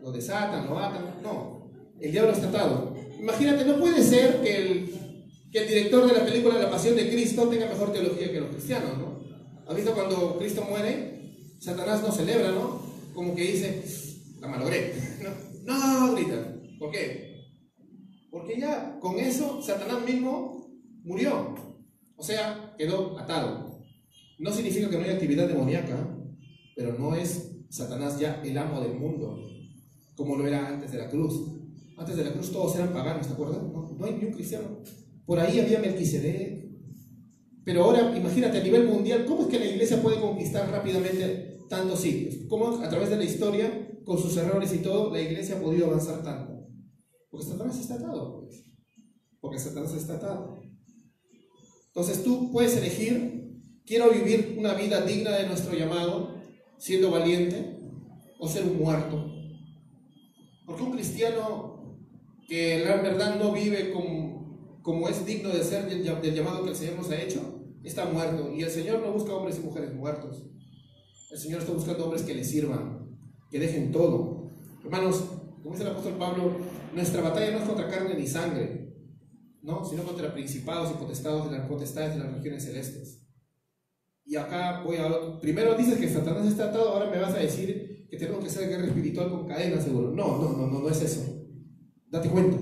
[0.02, 1.22] Lo desatan, lo atan.
[1.22, 1.70] No.
[2.00, 2.91] El diablo está atado.
[3.22, 7.68] Imagínate, no puede ser que el director de la película La Pasión de Cristo tenga
[7.68, 9.22] mejor teología que los cristianos, ¿no?
[9.64, 11.36] ¿Has visto cuando Cristo muere?
[11.60, 12.82] Satanás no celebra, ¿no?
[13.14, 13.84] Como que dice,
[14.40, 14.94] la malogré.
[15.64, 16.56] No, no, grita.
[16.76, 17.46] ¿Por qué?
[18.32, 20.66] Porque ya con eso Satanás mismo
[21.04, 21.54] murió.
[22.16, 23.78] O sea, quedó atado.
[24.40, 26.18] No significa que no haya actividad demoníaca,
[26.74, 29.38] pero no es Satanás ya el amo del mundo,
[30.16, 31.61] como lo era antes de la cruz.
[32.02, 33.62] Antes de la cruz todos eran paganos, ¿te acuerdas?
[33.62, 34.82] No, hay ni un cristiano.
[35.24, 36.68] Por ahí había Melquisedec.
[37.64, 42.00] Pero ahora, imagínate, a nivel mundial, ¿cómo es que la iglesia puede conquistar rápidamente tantos
[42.00, 42.44] sitios?
[42.48, 45.86] ¿Cómo a través de la historia, con sus errores y todo, la iglesia ha podido
[45.86, 46.66] avanzar tanto?
[47.30, 48.64] Porque Satanás está atado, pues.
[49.40, 50.60] Porque Satanás está atado.
[51.86, 56.34] Entonces tú puedes elegir, quiero vivir una vida digna de nuestro llamado,
[56.78, 57.78] siendo valiente,
[58.40, 59.24] o ser un muerto.
[60.66, 61.71] Porque un cristiano
[62.52, 66.76] que la verdad no vive con como es digno de ser del, llamado que el
[66.76, 68.52] Señor nos ha hecho, está muerto.
[68.54, 70.44] Y el Señor no busca hombres y mujeres muertos.
[71.30, 73.16] El Señor está buscando hombres que le sirvan,
[73.50, 74.50] que dejen todo.
[74.84, 75.24] Hermanos,
[75.62, 76.58] como dice el apóstol Pablo,
[76.94, 78.98] nuestra batalla no es contra carne ni sangre,
[79.62, 79.82] ¿no?
[79.82, 83.24] sino contra principados y potestados de las potestades de las regiones celestes.
[84.26, 85.40] Y acá voy a...
[85.40, 88.68] Primero dices que Satanás está atado, ahora me vas a decir que tenemos que hacer
[88.68, 90.10] guerra espiritual con cadenas, seguro.
[90.10, 91.38] No, no, no, no, no es eso.
[92.12, 92.58] Date cuenta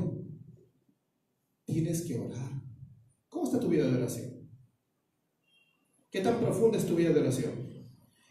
[1.64, 2.62] tienes que orar.
[3.28, 4.48] ¿Cómo está tu vida de oración?
[6.08, 7.52] ¿Qué tan profunda es tu vida de oración?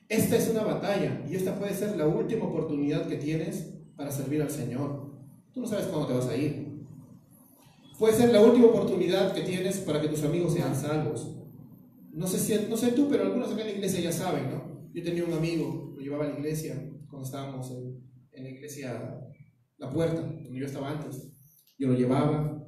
[0.07, 4.41] Esta es una batalla y esta puede ser la última oportunidad que tienes para servir
[4.41, 5.11] al Señor.
[5.53, 6.85] Tú no sabes cuándo te vas a ir.
[7.97, 11.35] Puede ser la última oportunidad que tienes para que tus amigos sean salvos.
[12.13, 14.89] No sé, si, no sé tú, pero algunos acá en la iglesia ya saben, ¿no?
[14.93, 16.75] Yo tenía un amigo, lo llevaba a la iglesia
[17.09, 19.18] cuando estábamos en, en la iglesia
[19.79, 21.31] La Puerta, donde yo estaba antes.
[21.77, 22.63] Yo lo llevaba,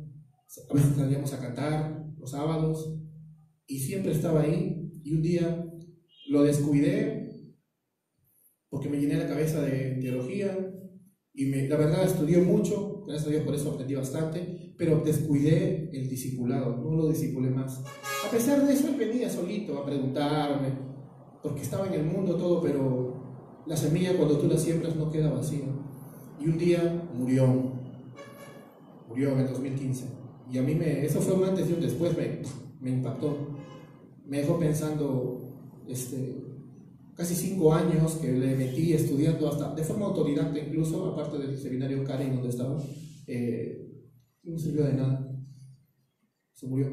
[0.70, 2.98] a veces salíamos a cantar los sábados
[3.68, 4.92] y siempre estaba ahí.
[5.04, 5.66] Y un día
[6.30, 7.22] lo descuidé
[8.70, 10.58] porque me llené la cabeza de teología
[11.34, 15.90] y me, la verdad estudié mucho, gracias a Dios por eso aprendí bastante, pero descuidé
[15.92, 17.84] el discipulado, no lo discipulé más.
[18.26, 20.70] A pesar de eso, él venía solito a preguntarme,
[21.44, 25.32] porque estaba en el mundo todo, pero la semilla cuando tú la siembras no queda
[25.32, 25.66] vacía.
[26.44, 27.74] Y un día murió,
[29.08, 30.06] murió en el 2015.
[30.52, 32.42] Y a mí me, eso fue un antes y un después, me,
[32.80, 33.56] me impactó.
[34.26, 35.40] Me dejó pensando
[35.88, 36.44] este,
[37.16, 42.04] casi cinco años que le metí estudiando hasta de forma autodidacta incluso, aparte del seminario
[42.04, 42.82] Karen donde estaba,
[43.28, 43.88] eh,
[44.44, 45.28] no sirvió de nada.
[46.54, 46.88] Se murió.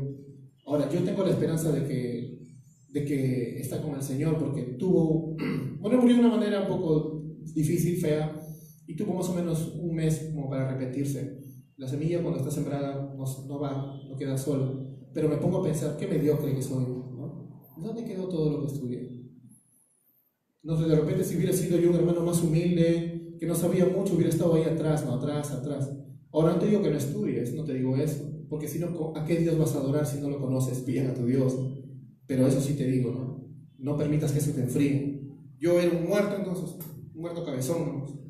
[0.67, 2.43] Ahora, yo tengo la esperanza de que,
[2.91, 5.37] de que está con el Señor porque tuvo,
[5.81, 8.38] bueno, murió de una manera un poco difícil, fea,
[8.89, 11.39] y tuvo más o menos un mes como para repetirse.
[11.77, 14.73] La semilla cuando está sembrada no, va, no queda sola.
[15.13, 16.85] Pero me pongo a pensar, qué mediocre que soy.
[16.87, 17.75] ¿no?
[17.77, 19.19] ¿Dónde quedó todo lo que estudié?
[20.63, 23.85] No sé, de repente si hubiera sido yo un hermano más humilde, que no sabía
[23.85, 25.93] mucho, hubiera estado ahí atrás, no, atrás, atrás.
[26.33, 29.25] Ahora no te digo que no estudies, no te digo eso, porque si no, ¿a
[29.27, 31.55] qué Dios vas a adorar si no lo conoces bien a tu Dios?
[32.27, 33.49] Pero eso sí te digo, ¿no?
[33.79, 35.29] No permitas que se te enfríe.
[35.59, 36.75] Yo era un muerto entonces,
[37.15, 38.28] un muerto cabezón.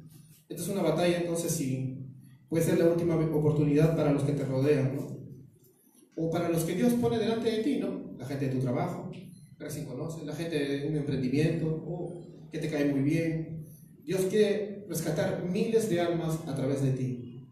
[0.48, 2.08] Esta es una batalla entonces si
[2.48, 5.18] Puede ser la última oportunidad para los que te rodean, ¿no?
[6.16, 8.14] O para los que Dios pone delante de ti, ¿no?
[8.16, 9.10] La gente de tu trabajo,
[9.58, 13.66] recién conoces, la gente de un emprendimiento, o que te cae muy bien.
[14.02, 17.46] Dios quiere rescatar miles de almas a través de ti.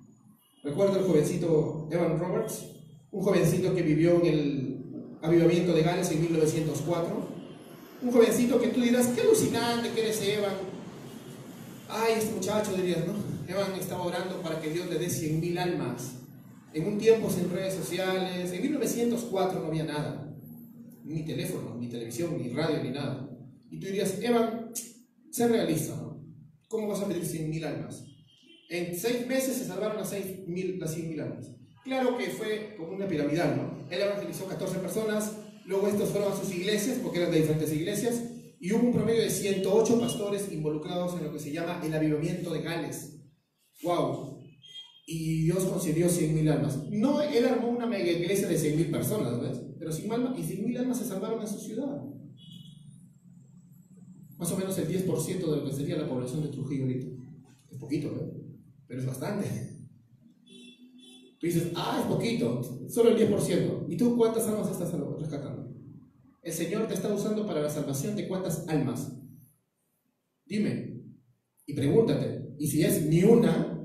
[0.65, 2.67] Recuerdo el jovencito Evan Roberts,
[3.11, 4.85] un jovencito que vivió en el
[5.21, 7.37] avivamiento de Gales en 1904.
[8.03, 10.55] Un jovencito que tú dirás, qué alucinante que eres Evan.
[11.89, 13.15] Ay, este muchacho dirías, ¿no?
[13.49, 16.17] Evan estaba orando para que Dios le dé 100.000 almas.
[16.75, 20.37] En un tiempo sin redes sociales, en 1904 no había nada.
[21.05, 23.31] Ni teléfono, ni televisión, ni radio, ni nada.
[23.71, 24.73] Y tú dirías, Evan,
[25.31, 26.25] sé realista, ¿no?
[26.69, 28.05] ¿Cómo vas a pedir 100.000 almas?
[28.69, 30.27] En seis meses se salvaron las, 6,
[30.79, 31.53] las 100.000 almas.
[31.85, 33.87] Claro que fue como una piramidal, ¿no?
[33.89, 38.23] Él evangelizó 14 personas, luego estos fueron a sus iglesias, porque eran de diferentes iglesias,
[38.67, 42.53] y hubo un promedio de 108 pastores involucrados en lo que se llama el avivamiento
[42.53, 43.17] de Gales.
[43.85, 44.43] ¡Wow!
[45.07, 46.77] Y Dios concedió 100.000 almas.
[46.91, 49.61] No, él armó una mega iglesia de 100.000 personas, ¿ves?
[49.79, 52.03] pero sin alma, y sin mil almas se salvaron en su ciudad.
[54.37, 57.07] Más o menos el 10% de lo que sería la población de Trujillo ahorita.
[57.71, 58.33] Es poquito, ¿eh?
[58.89, 59.47] Pero es bastante.
[61.39, 63.87] Tú dices, ah, es poquito, solo el 10%.
[63.89, 65.66] ¿Y tú cuántas almas estás rescatando?
[66.47, 69.13] El Señor te está usando para la salvación de cuántas almas.
[70.45, 71.03] Dime.
[71.67, 72.55] Y pregúntate.
[72.57, 73.85] Y si es ni una,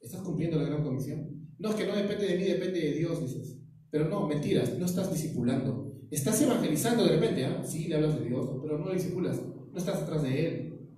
[0.00, 1.52] ¿estás cumpliendo la gran comisión?
[1.58, 3.58] No, es que no depende de mí, depende de Dios, dices.
[3.90, 6.00] Pero no, mentiras, no estás discipulando.
[6.10, 7.62] Estás evangelizando de repente, ¿ah?
[7.62, 9.38] Sí, le hablas de Dios, pero no le discipulas,
[9.70, 10.88] no estás atrás de Él.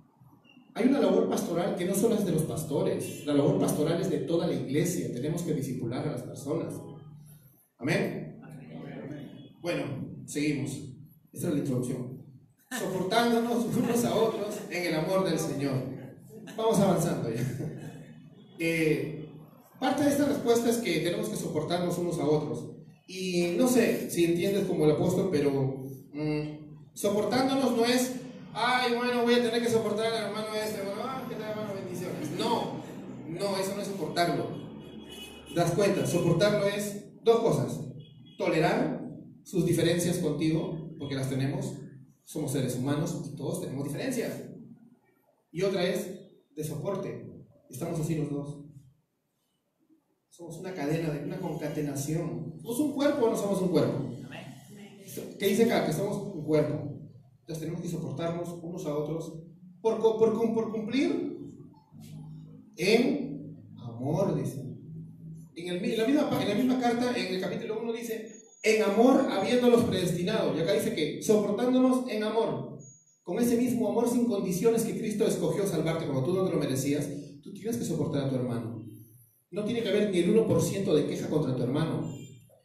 [0.75, 4.09] Hay una labor pastoral que no solo es de los pastores, la labor pastoral es
[4.09, 5.11] de toda la iglesia.
[5.11, 6.73] Tenemos que discipular a las personas.
[7.77, 8.39] Amén.
[9.61, 10.71] Bueno, seguimos.
[11.33, 12.23] Esta es la introducción.
[12.77, 15.83] Soportándonos unos a otros en el amor del Señor.
[16.55, 17.41] Vamos avanzando ya.
[18.61, 19.25] Eh,
[19.79, 22.71] parte de esta respuesta es que tenemos que soportarnos unos a otros.
[23.07, 28.15] Y no sé si entiendes como el apóstol, pero mm, soportándonos no es
[28.53, 31.73] ay, bueno, voy a tener que soportar al hermano este, bueno, ah, que tal, hermano,
[31.73, 32.31] bendiciones.
[32.37, 32.83] No,
[33.27, 34.49] no, eso no es soportarlo.
[35.55, 37.79] Das cuenta, soportarlo es dos cosas.
[38.37, 38.98] Tolerar
[39.49, 41.73] sus diferencias contigo, porque las tenemos,
[42.23, 44.43] somos seres humanos y todos tenemos diferencias.
[45.51, 46.07] Y otra es
[46.55, 47.27] de soporte.
[47.67, 48.59] Estamos así los dos.
[50.29, 52.59] Somos una cadena, de una concatenación.
[52.61, 54.11] ¿Somos un cuerpo o no somos un cuerpo?
[55.39, 55.87] ¿Qué dice acá?
[55.87, 56.99] Que somos un cuerpo.
[57.39, 59.33] Entonces tenemos que soportarnos unos a otros
[59.81, 61.39] por, por, por cumplir
[62.77, 64.63] en amor, dice.
[65.55, 69.27] En, el, la misma, en la misma carta, en el capítulo 1 dice, en amor
[69.29, 70.55] habiéndolos predestinado.
[70.55, 72.77] Y acá dice que soportándonos en amor,
[73.23, 76.59] con ese mismo amor sin condiciones que Cristo escogió salvarte cuando tú no te lo
[76.59, 77.07] merecías,
[77.41, 78.85] tú tienes que soportar a tu hermano.
[79.51, 82.11] No tiene que haber ni el 1% de queja contra tu hermano.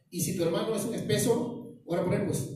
[0.09, 2.49] Y si tu hermano es un espeso, ora por él, pues.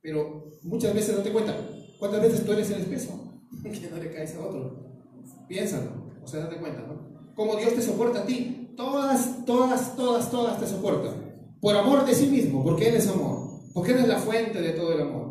[0.00, 1.56] Pero muchas veces no te cuenta.
[1.98, 3.40] ¿Cuántas veces tú eres el espeso?
[3.62, 5.02] que no le caes a otro.
[5.48, 6.08] Piénsalo.
[6.22, 7.34] O sea, date cuenta, ¿no?
[7.34, 8.74] Como Dios te soporta a ti.
[8.76, 11.27] Todas, todas, todas, todas te soportan.
[11.60, 13.60] Por amor de sí mismo, porque Él es amor.
[13.74, 15.28] Porque Él es la fuente de todo el amor.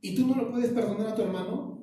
[0.00, 1.82] Y tú no lo puedes perdonar a tu hermano.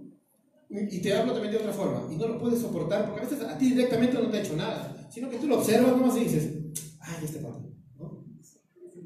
[0.70, 2.12] Y te hablo también de otra forma.
[2.12, 4.56] Y no lo puedes soportar, porque a veces a ti directamente no te ha hecho
[4.56, 5.08] nada.
[5.12, 6.52] Sino que tú lo observas nomás y dices,
[7.00, 7.70] ay, este padre.
[8.00, 8.26] ¿no?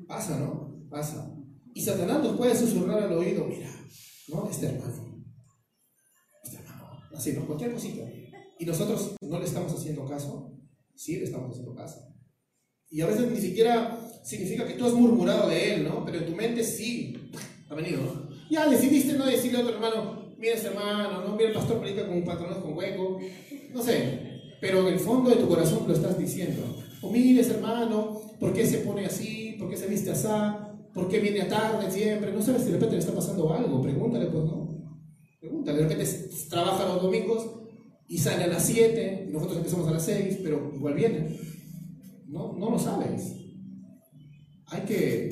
[0.08, 0.88] Pasa, ¿no?
[0.90, 1.34] Pasa.
[1.74, 3.70] Y Satanás nos puede susurrar al oído, mira,
[4.30, 4.50] ¿no?
[4.50, 5.26] Este hermano.
[6.44, 6.90] Este hermano.
[7.14, 7.46] Así, ¿no?
[7.46, 8.04] Cualquier cosita.
[8.60, 10.54] Y nosotros no le estamos haciendo caso.
[10.96, 12.00] Sí, le estamos haciendo caso.
[12.90, 16.04] Y a veces ni siquiera significa que tú has murmurado de él, ¿no?
[16.06, 17.32] Pero en tu mente sí
[17.70, 18.30] ha venido, ¿no?
[18.50, 21.36] Ya decidiste no decirle a otro hermano, mira este hermano, ¿no?
[21.36, 23.20] Mira el pastor predica con patrones con hueco.
[23.74, 24.28] No sé.
[24.62, 26.62] Pero en el fondo de tu corazón lo estás diciendo.
[27.02, 29.56] O mire ese hermano, ¿por qué se pone así?
[29.60, 30.28] ¿Por qué se viste así?
[30.94, 32.32] ¿Por qué viene a tarde siempre?
[32.32, 33.82] No sabes si de repente le está pasando algo.
[33.82, 34.96] Pregúntale, pues, ¿no?
[35.40, 35.78] Pregúntale.
[35.78, 36.12] De repente
[36.50, 37.46] trabaja los domingos
[38.08, 41.38] y sale a las 7 y nosotros empezamos a las 6, pero igual viene.
[42.28, 43.36] No, no lo sabes.
[44.68, 45.30] Hay que,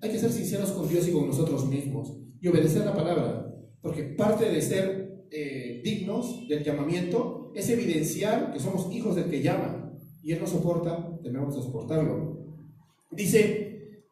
[0.00, 3.48] hay que ser sinceros con Dios y con nosotros mismos y obedecer la palabra.
[3.80, 9.42] Porque parte de ser eh, dignos del llamamiento es evidenciar que somos hijos del que
[9.42, 9.92] llama.
[10.22, 12.38] Y Él nos soporta, debemos soportarlo.
[13.10, 14.04] Dice,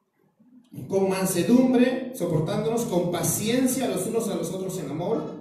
[0.89, 5.41] con mansedumbre, soportándonos con paciencia los unos a los otros en amor,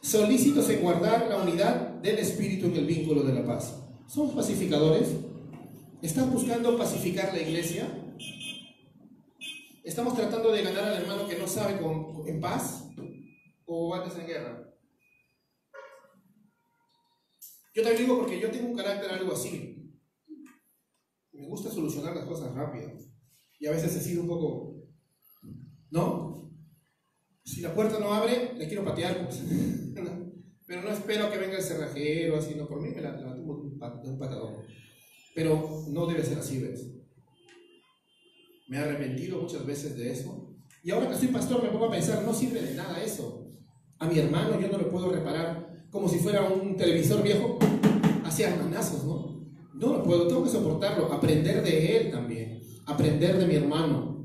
[0.00, 3.82] solícitos en guardar la unidad del Espíritu en el vínculo de la paz.
[4.06, 5.08] ¿Somos pacificadores?
[6.02, 7.88] ¿Estás buscando pacificar la iglesia?
[9.82, 12.88] ¿Estamos tratando de ganar al hermano que no sabe con, en paz?
[13.64, 14.74] ¿O antes en guerra?
[17.74, 19.92] Yo te digo porque yo tengo un carácter algo así.
[21.32, 22.92] Me gusta solucionar las cosas rápido.
[23.58, 24.82] Y a veces he sido un poco,
[25.90, 26.52] ¿no?
[27.42, 29.24] Si la puerta no abre, le quiero patear.
[29.24, 29.42] Pues.
[30.66, 33.78] Pero no espero que venga el cerrajero, así, no, por mí me la, la un,
[34.18, 34.45] patadón.
[35.36, 36.88] Pero no debe ser así, ¿ves?
[38.66, 40.56] Me he arrepentido muchas veces de eso.
[40.82, 43.48] Y ahora que soy pastor me pongo a pensar, no sirve de nada eso.
[44.00, 47.56] A mi hermano yo no le puedo reparar como si fuera un televisor viejo,
[48.24, 49.46] hacia manazos, ¿no?
[49.74, 54.24] No lo puedo, tengo que soportarlo, aprender de él también aprender de mi hermano.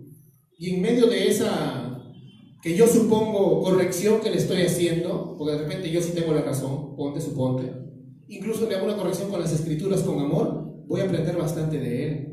[0.57, 1.99] Y en medio de esa,
[2.61, 6.41] que yo supongo, corrección que le estoy haciendo, porque de repente yo sí tengo la
[6.41, 7.73] razón, ponte, suponte,
[8.27, 10.60] incluso le hago una corrección con las escrituras con amor,
[10.91, 12.27] voy a aprender bastante de él.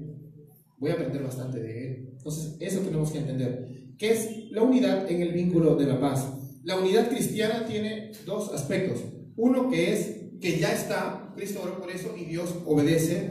[0.78, 2.08] Voy a aprender bastante de él.
[2.16, 3.94] Entonces, eso tenemos que entender.
[3.96, 6.26] ¿Qué es la unidad en el vínculo de la paz?
[6.64, 8.98] La unidad cristiana tiene dos aspectos.
[9.36, 13.30] Uno que es que ya está, Cristo oró por eso y Dios obedece,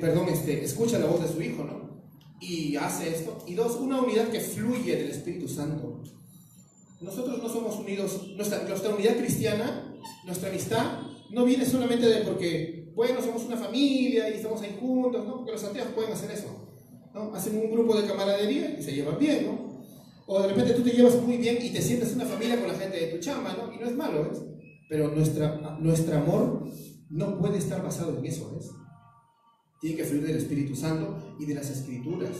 [0.00, 1.84] perdón, este, escucha la voz de su Hijo, ¿no?
[2.40, 3.38] y hace esto.
[3.46, 6.02] Y dos, una unidad que fluye del Espíritu Santo.
[7.00, 12.73] Nosotros no somos unidos, nuestra, nuestra unidad cristiana, nuestra amistad, no viene solamente de porque,
[12.94, 15.36] bueno, somos una familia y estamos ahí juntos, ¿no?
[15.36, 16.46] Porque los ateos pueden hacer eso,
[17.12, 17.34] ¿no?
[17.34, 19.74] Hacen un grupo de camaradería y se llevan bien, ¿no?
[20.26, 22.78] O de repente tú te llevas muy bien y te sientes una familia con la
[22.78, 23.72] gente de tu chamba, ¿no?
[23.72, 24.42] Y no es malo, ¿ves?
[24.88, 26.68] Pero nuestra, nuestro amor
[27.10, 28.70] no puede estar basado en eso, ¿ves?
[29.80, 32.30] Tiene que fluir del Espíritu Santo y de las Escrituras.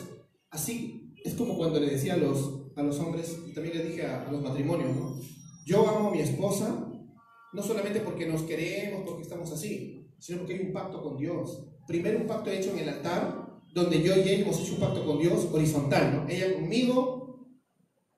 [0.51, 4.07] Así es como cuando le decía a los, a los hombres, y también le dije
[4.07, 5.19] a, a los matrimonios, ¿no?
[5.67, 6.87] Yo amo a mi esposa,
[7.53, 9.94] no solamente porque nos queremos, porque estamos así,
[10.25, 11.67] sino porque hay un pacto con Dios.
[11.87, 15.05] Primero un pacto hecho en el altar, donde yo y ella hemos hecho un pacto
[15.05, 16.29] con Dios horizontal, ¿no?
[16.31, 17.47] Ella conmigo,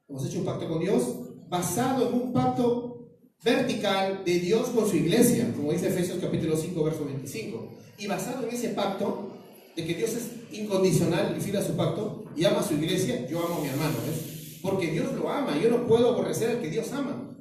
[0.09, 1.03] hemos hecho un pacto con Dios,
[1.49, 3.09] basado en un pacto
[3.43, 7.73] vertical de Dios con su iglesia, como dice Efesios capítulo 5, verso 25.
[7.99, 9.33] Y basado en ese pacto,
[9.75, 13.27] de que Dios es incondicional y fiel a su pacto, y ama a su iglesia,
[13.27, 14.61] yo amo a mi hermano, ¿ves?
[14.63, 17.37] Porque Dios lo ama, yo no puedo aborrecer al que Dios ama.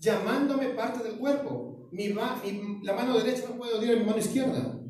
[0.00, 1.72] Llamándome parte del cuerpo.
[1.92, 4.80] Mi, mi, la mano derecha no puede odiar a mi mano izquierda.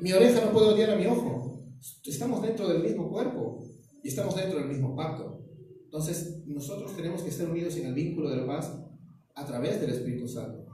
[0.00, 1.64] Mi oreja no puede odiar a mi ojo.
[2.04, 3.64] Estamos dentro del mismo cuerpo
[4.02, 5.44] y estamos dentro del mismo pacto.
[5.84, 8.72] Entonces, nosotros tenemos que estar unidos en el vínculo de la paz
[9.34, 10.66] a través del Espíritu Santo.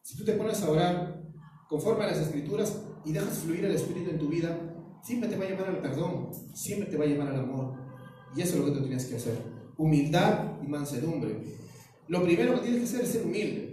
[0.00, 1.22] Si tú te pones a orar
[1.68, 4.58] conforme a las Escrituras y dejas fluir el Espíritu en tu vida,
[5.02, 7.74] siempre te va a llevar al perdón, siempre te va a llevar al amor.
[8.34, 9.36] Y eso es lo que tú tienes que hacer.
[9.76, 11.58] Humildad y mansedumbre.
[12.08, 13.71] Lo primero que tienes que hacer es ser humilde.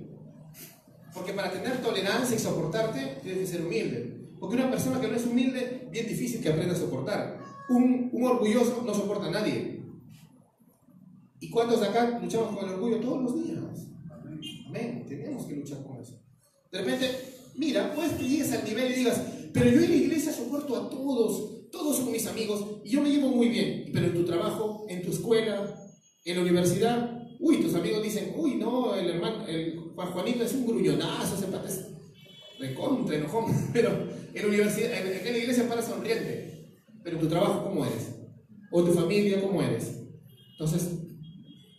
[1.20, 4.30] Porque para tener tolerancia y soportarte, tienes que ser humilde.
[4.40, 7.42] Porque una persona que no es humilde, bien difícil que aprenda a soportar.
[7.68, 9.82] Un, un orgulloso no soporta a nadie.
[11.42, 13.60] ¿Y cuántos de acá luchamos con el orgullo todos los días?
[14.68, 15.06] Amén.
[15.10, 16.18] Tenemos que luchar con eso.
[16.72, 17.12] De repente,
[17.56, 20.90] mira, puedes que llegues al nivel y digas, pero yo en la iglesia soporto a
[20.90, 23.90] todos, todos son mis amigos y yo me llevo muy bien.
[23.92, 25.76] Pero en tu trabajo, en tu escuela,
[26.24, 30.54] en la universidad, uy, tus amigos dicen, uy, no, el hermano, el Juan Juanito es
[30.54, 31.86] un gruñonazo, ese pata es
[32.58, 33.52] recontra, enojón.
[33.74, 36.80] Pero en universidad, en, en la iglesia para sonriente.
[37.04, 38.16] Pero tu trabajo, ¿cómo eres?
[38.72, 40.00] O tu familia, ¿cómo eres?
[40.54, 41.00] Entonces,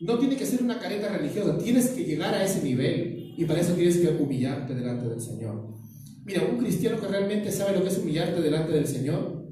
[0.01, 3.63] no tiene que ser una careta religiosa, tienes que llegar a ese nivel y para
[3.63, 5.79] eso tienes que humillarte delante del Señor.
[6.23, 9.47] Mira, un cristiano que realmente sabe lo que es humillarte delante del Señor,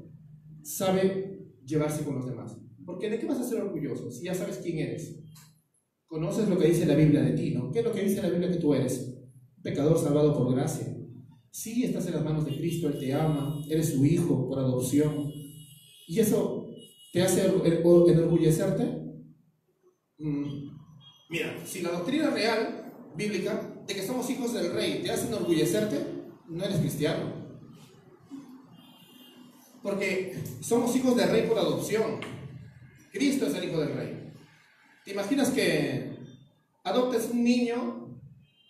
[0.61, 2.55] sabe llevarse con los demás.
[2.85, 5.18] Porque ¿de qué vas a ser orgulloso si ya sabes quién eres?
[6.09, 7.71] Conoces lo que dice la Biblia de ti, ¿no?
[7.71, 9.15] ¿Qué es lo que dice la Biblia que tú eres?
[9.61, 10.87] Pecador salvado por gracia.
[11.51, 15.31] Sí, estás en las manos de Cristo, Él te ama, eres su hijo por adopción.
[16.07, 16.67] ¿Y eso
[17.13, 18.85] te hace enorgullecerte?
[20.17, 20.71] Mm,
[21.29, 26.07] mira, si la doctrina real, bíblica, de que somos hijos del rey te hace enorgullecerte,
[26.47, 27.33] no eres cristiano.
[29.83, 32.19] Porque somos hijos del rey por adopción.
[33.11, 34.18] Cristo es el hijo del rey.
[35.09, 36.11] ¿Te imaginas que
[36.83, 38.21] adoptes un niño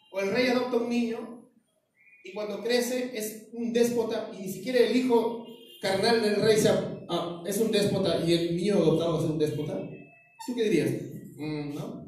[0.10, 1.52] o el rey adopta un niño
[2.23, 5.45] y cuando crece es un déspota y ni siquiera el hijo
[5.82, 9.82] carnal del rey sea, ah, es un déspota y el niño adoptado es un déspota?
[10.47, 10.91] ¿Tú qué dirías?
[11.36, 12.06] Mm, ¿no?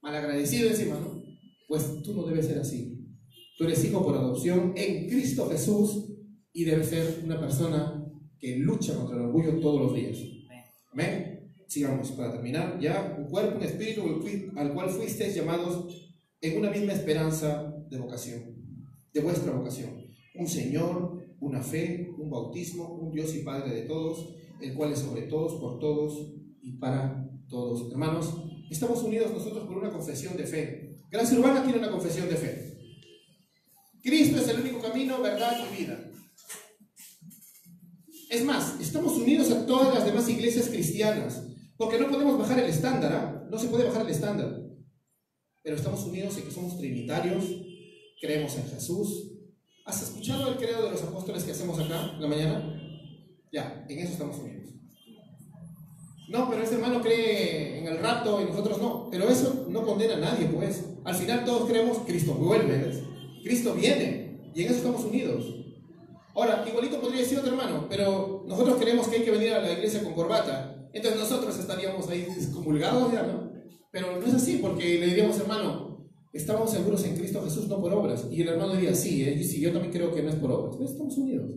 [0.00, 1.22] Malagradecido encima, ¿no?
[1.68, 3.06] Pues tú no debes ser así.
[3.58, 6.06] Tú eres hijo por adopción en Cristo Jesús
[6.54, 8.02] y debes ser una persona
[8.40, 10.16] que lucha contra el orgullo todos los días.
[10.90, 11.23] Amén.
[11.66, 12.78] Sigamos para terminar.
[12.80, 14.02] Ya un cuerpo, un espíritu
[14.56, 18.42] al cual fuisteis llamados en una misma esperanza de vocación,
[19.12, 19.90] de vuestra vocación.
[20.34, 24.98] Un Señor, una fe, un bautismo, un Dios y Padre de todos, el cual es
[24.98, 27.90] sobre todos, por todos y para todos.
[27.90, 28.34] Hermanos,
[28.70, 30.98] estamos unidos nosotros por una confesión de fe.
[31.10, 32.78] Gracia Urbana tiene una confesión de fe.
[34.02, 36.10] Cristo es el único camino, verdad y vida.
[38.28, 41.43] Es más, estamos unidos a todas las demás iglesias cristianas,
[41.84, 43.46] porque no podemos bajar el estándar, ¿ah?
[43.50, 44.58] no se puede bajar el estándar.
[45.62, 47.44] Pero estamos unidos en que somos trinitarios,
[48.20, 49.32] creemos en Jesús.
[49.84, 52.80] ¿Has escuchado el credo de los apóstoles que hacemos acá en la mañana?
[53.52, 54.70] Ya, en eso estamos unidos.
[56.30, 59.08] No, pero ese hermano cree en el rato y nosotros no.
[59.10, 60.84] Pero eso no condena a nadie, pues.
[61.04, 63.02] Al final todos creemos, Cristo vuelve, ¿ves?
[63.42, 64.40] Cristo viene.
[64.54, 65.44] Y en eso estamos unidos.
[66.34, 69.72] Ahora, igualito podría decir otro hermano, pero nosotros creemos que hay que venir a la
[69.72, 70.74] iglesia con corbata.
[70.94, 71.33] Entonces nosotros
[71.64, 73.52] estaríamos ahí excomulgados ya, ¿no?
[73.90, 77.92] Pero no es así, porque le diríamos, hermano, estamos seguros en Cristo Jesús, no por
[77.92, 78.26] obras.
[78.30, 79.42] Y el hermano diría, sí, ¿eh?
[79.42, 80.76] sí yo también creo que no es por obras.
[80.76, 81.50] Pues estamos unidos.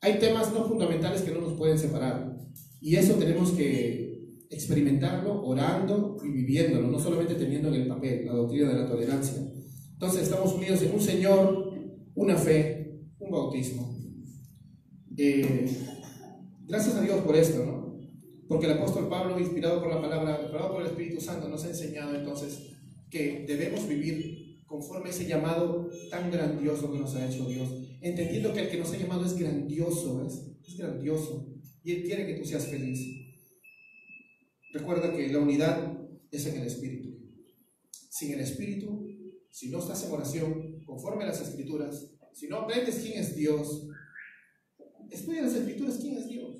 [0.00, 2.36] Hay temas no fundamentales que no nos pueden separar.
[2.80, 4.10] Y eso tenemos que
[4.50, 9.40] experimentarlo orando y viviéndolo, no solamente teniendo en el papel la doctrina de la tolerancia.
[9.92, 11.72] Entonces estamos unidos en un Señor,
[12.14, 13.96] una fe, un bautismo.
[15.16, 15.70] Eh,
[16.66, 17.69] gracias a Dios por esto, ¿no?
[18.50, 21.68] Porque el apóstol Pablo, inspirado por la palabra, inspirado por el Espíritu Santo, nos ha
[21.68, 22.72] enseñado entonces
[23.08, 27.68] que debemos vivir conforme a ese llamado tan grandioso que nos ha hecho Dios,
[28.00, 31.46] entendiendo que el que nos ha llamado es grandioso, es, grandioso,
[31.84, 32.98] y Él quiere que tú seas feliz.
[34.72, 35.96] Recuerda que la unidad
[36.32, 37.20] es en el Espíritu.
[38.08, 39.06] Sin el Espíritu,
[39.48, 43.86] si no estás en oración, conforme a las Escrituras, si no aprendes quién es Dios,
[45.08, 46.56] estudia las Escrituras quién es Dios.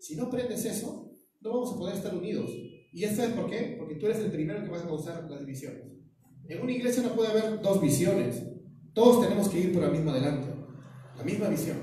[0.00, 1.01] Si no aprendes eso,
[1.42, 2.50] no vamos a poder estar unidos.
[2.92, 3.76] ¿Y ya sabes por qué?
[3.78, 5.82] Porque tú eres el primero que vas a causar las divisiones.
[6.48, 8.42] En una iglesia no puede haber dos visiones.
[8.92, 10.48] Todos tenemos que ir por la misma adelante,
[11.16, 11.78] la misma visión.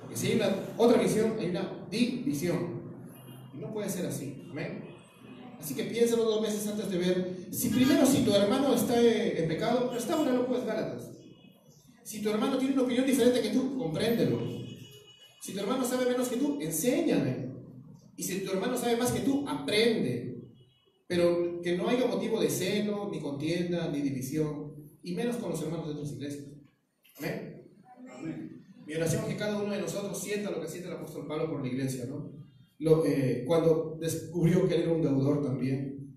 [0.00, 2.82] Porque si hay una otra visión, hay una división.
[3.52, 4.46] Y no puede ser así.
[4.50, 4.84] Amén.
[5.58, 7.36] Así que piénsalo dos meses antes de ver.
[7.50, 11.10] Si primero, si tu hermano está en pecado, no puedes Gálatas.
[12.04, 14.40] Si tu hermano tiene una opinión diferente que tú, compréndelo.
[15.40, 17.41] Si tu hermano sabe menos que tú, enséñale.
[18.16, 20.50] Y si tu hermano sabe más que tú, aprende.
[21.06, 24.74] Pero que no haya motivo de celo, ni contienda, ni división.
[25.02, 26.46] Y menos con los hermanos de otras iglesias.
[27.18, 27.52] Amén.
[28.86, 31.50] Mi oración es que cada uno de nosotros sienta lo que siente el apóstol Pablo
[31.50, 32.32] por la iglesia, ¿no?
[32.78, 36.16] Lo, eh, cuando descubrió que él era un deudor también.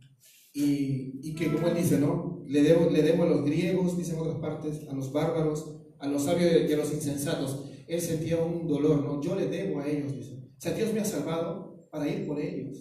[0.53, 2.43] Y, y, que, como él dice, ¿no?
[2.47, 6.23] Le debo, le debo a los griegos, dicen otras partes, a los bárbaros, a los
[6.23, 7.69] sabios y a los insensatos.
[7.87, 9.21] Él sentía un dolor, ¿no?
[9.21, 10.33] Yo le debo a ellos, dice.
[10.57, 11.64] O sea, Dios me ha salvado
[11.95, 12.77] para ir por ellos.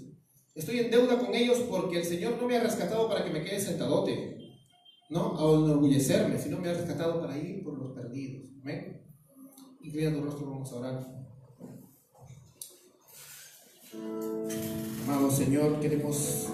[0.55, 3.45] Estoy en deuda con ellos porque el Señor no me ha rescatado para que me
[3.45, 4.37] quede sentadote,
[5.09, 5.39] ¿no?
[5.39, 8.51] A enorgullecerme, sino me ha rescatado para ir por los perdidos.
[8.62, 9.03] Amén.
[9.81, 11.25] Inclinando el rostro, vamos a orar.
[15.05, 16.49] Amado Señor, queremos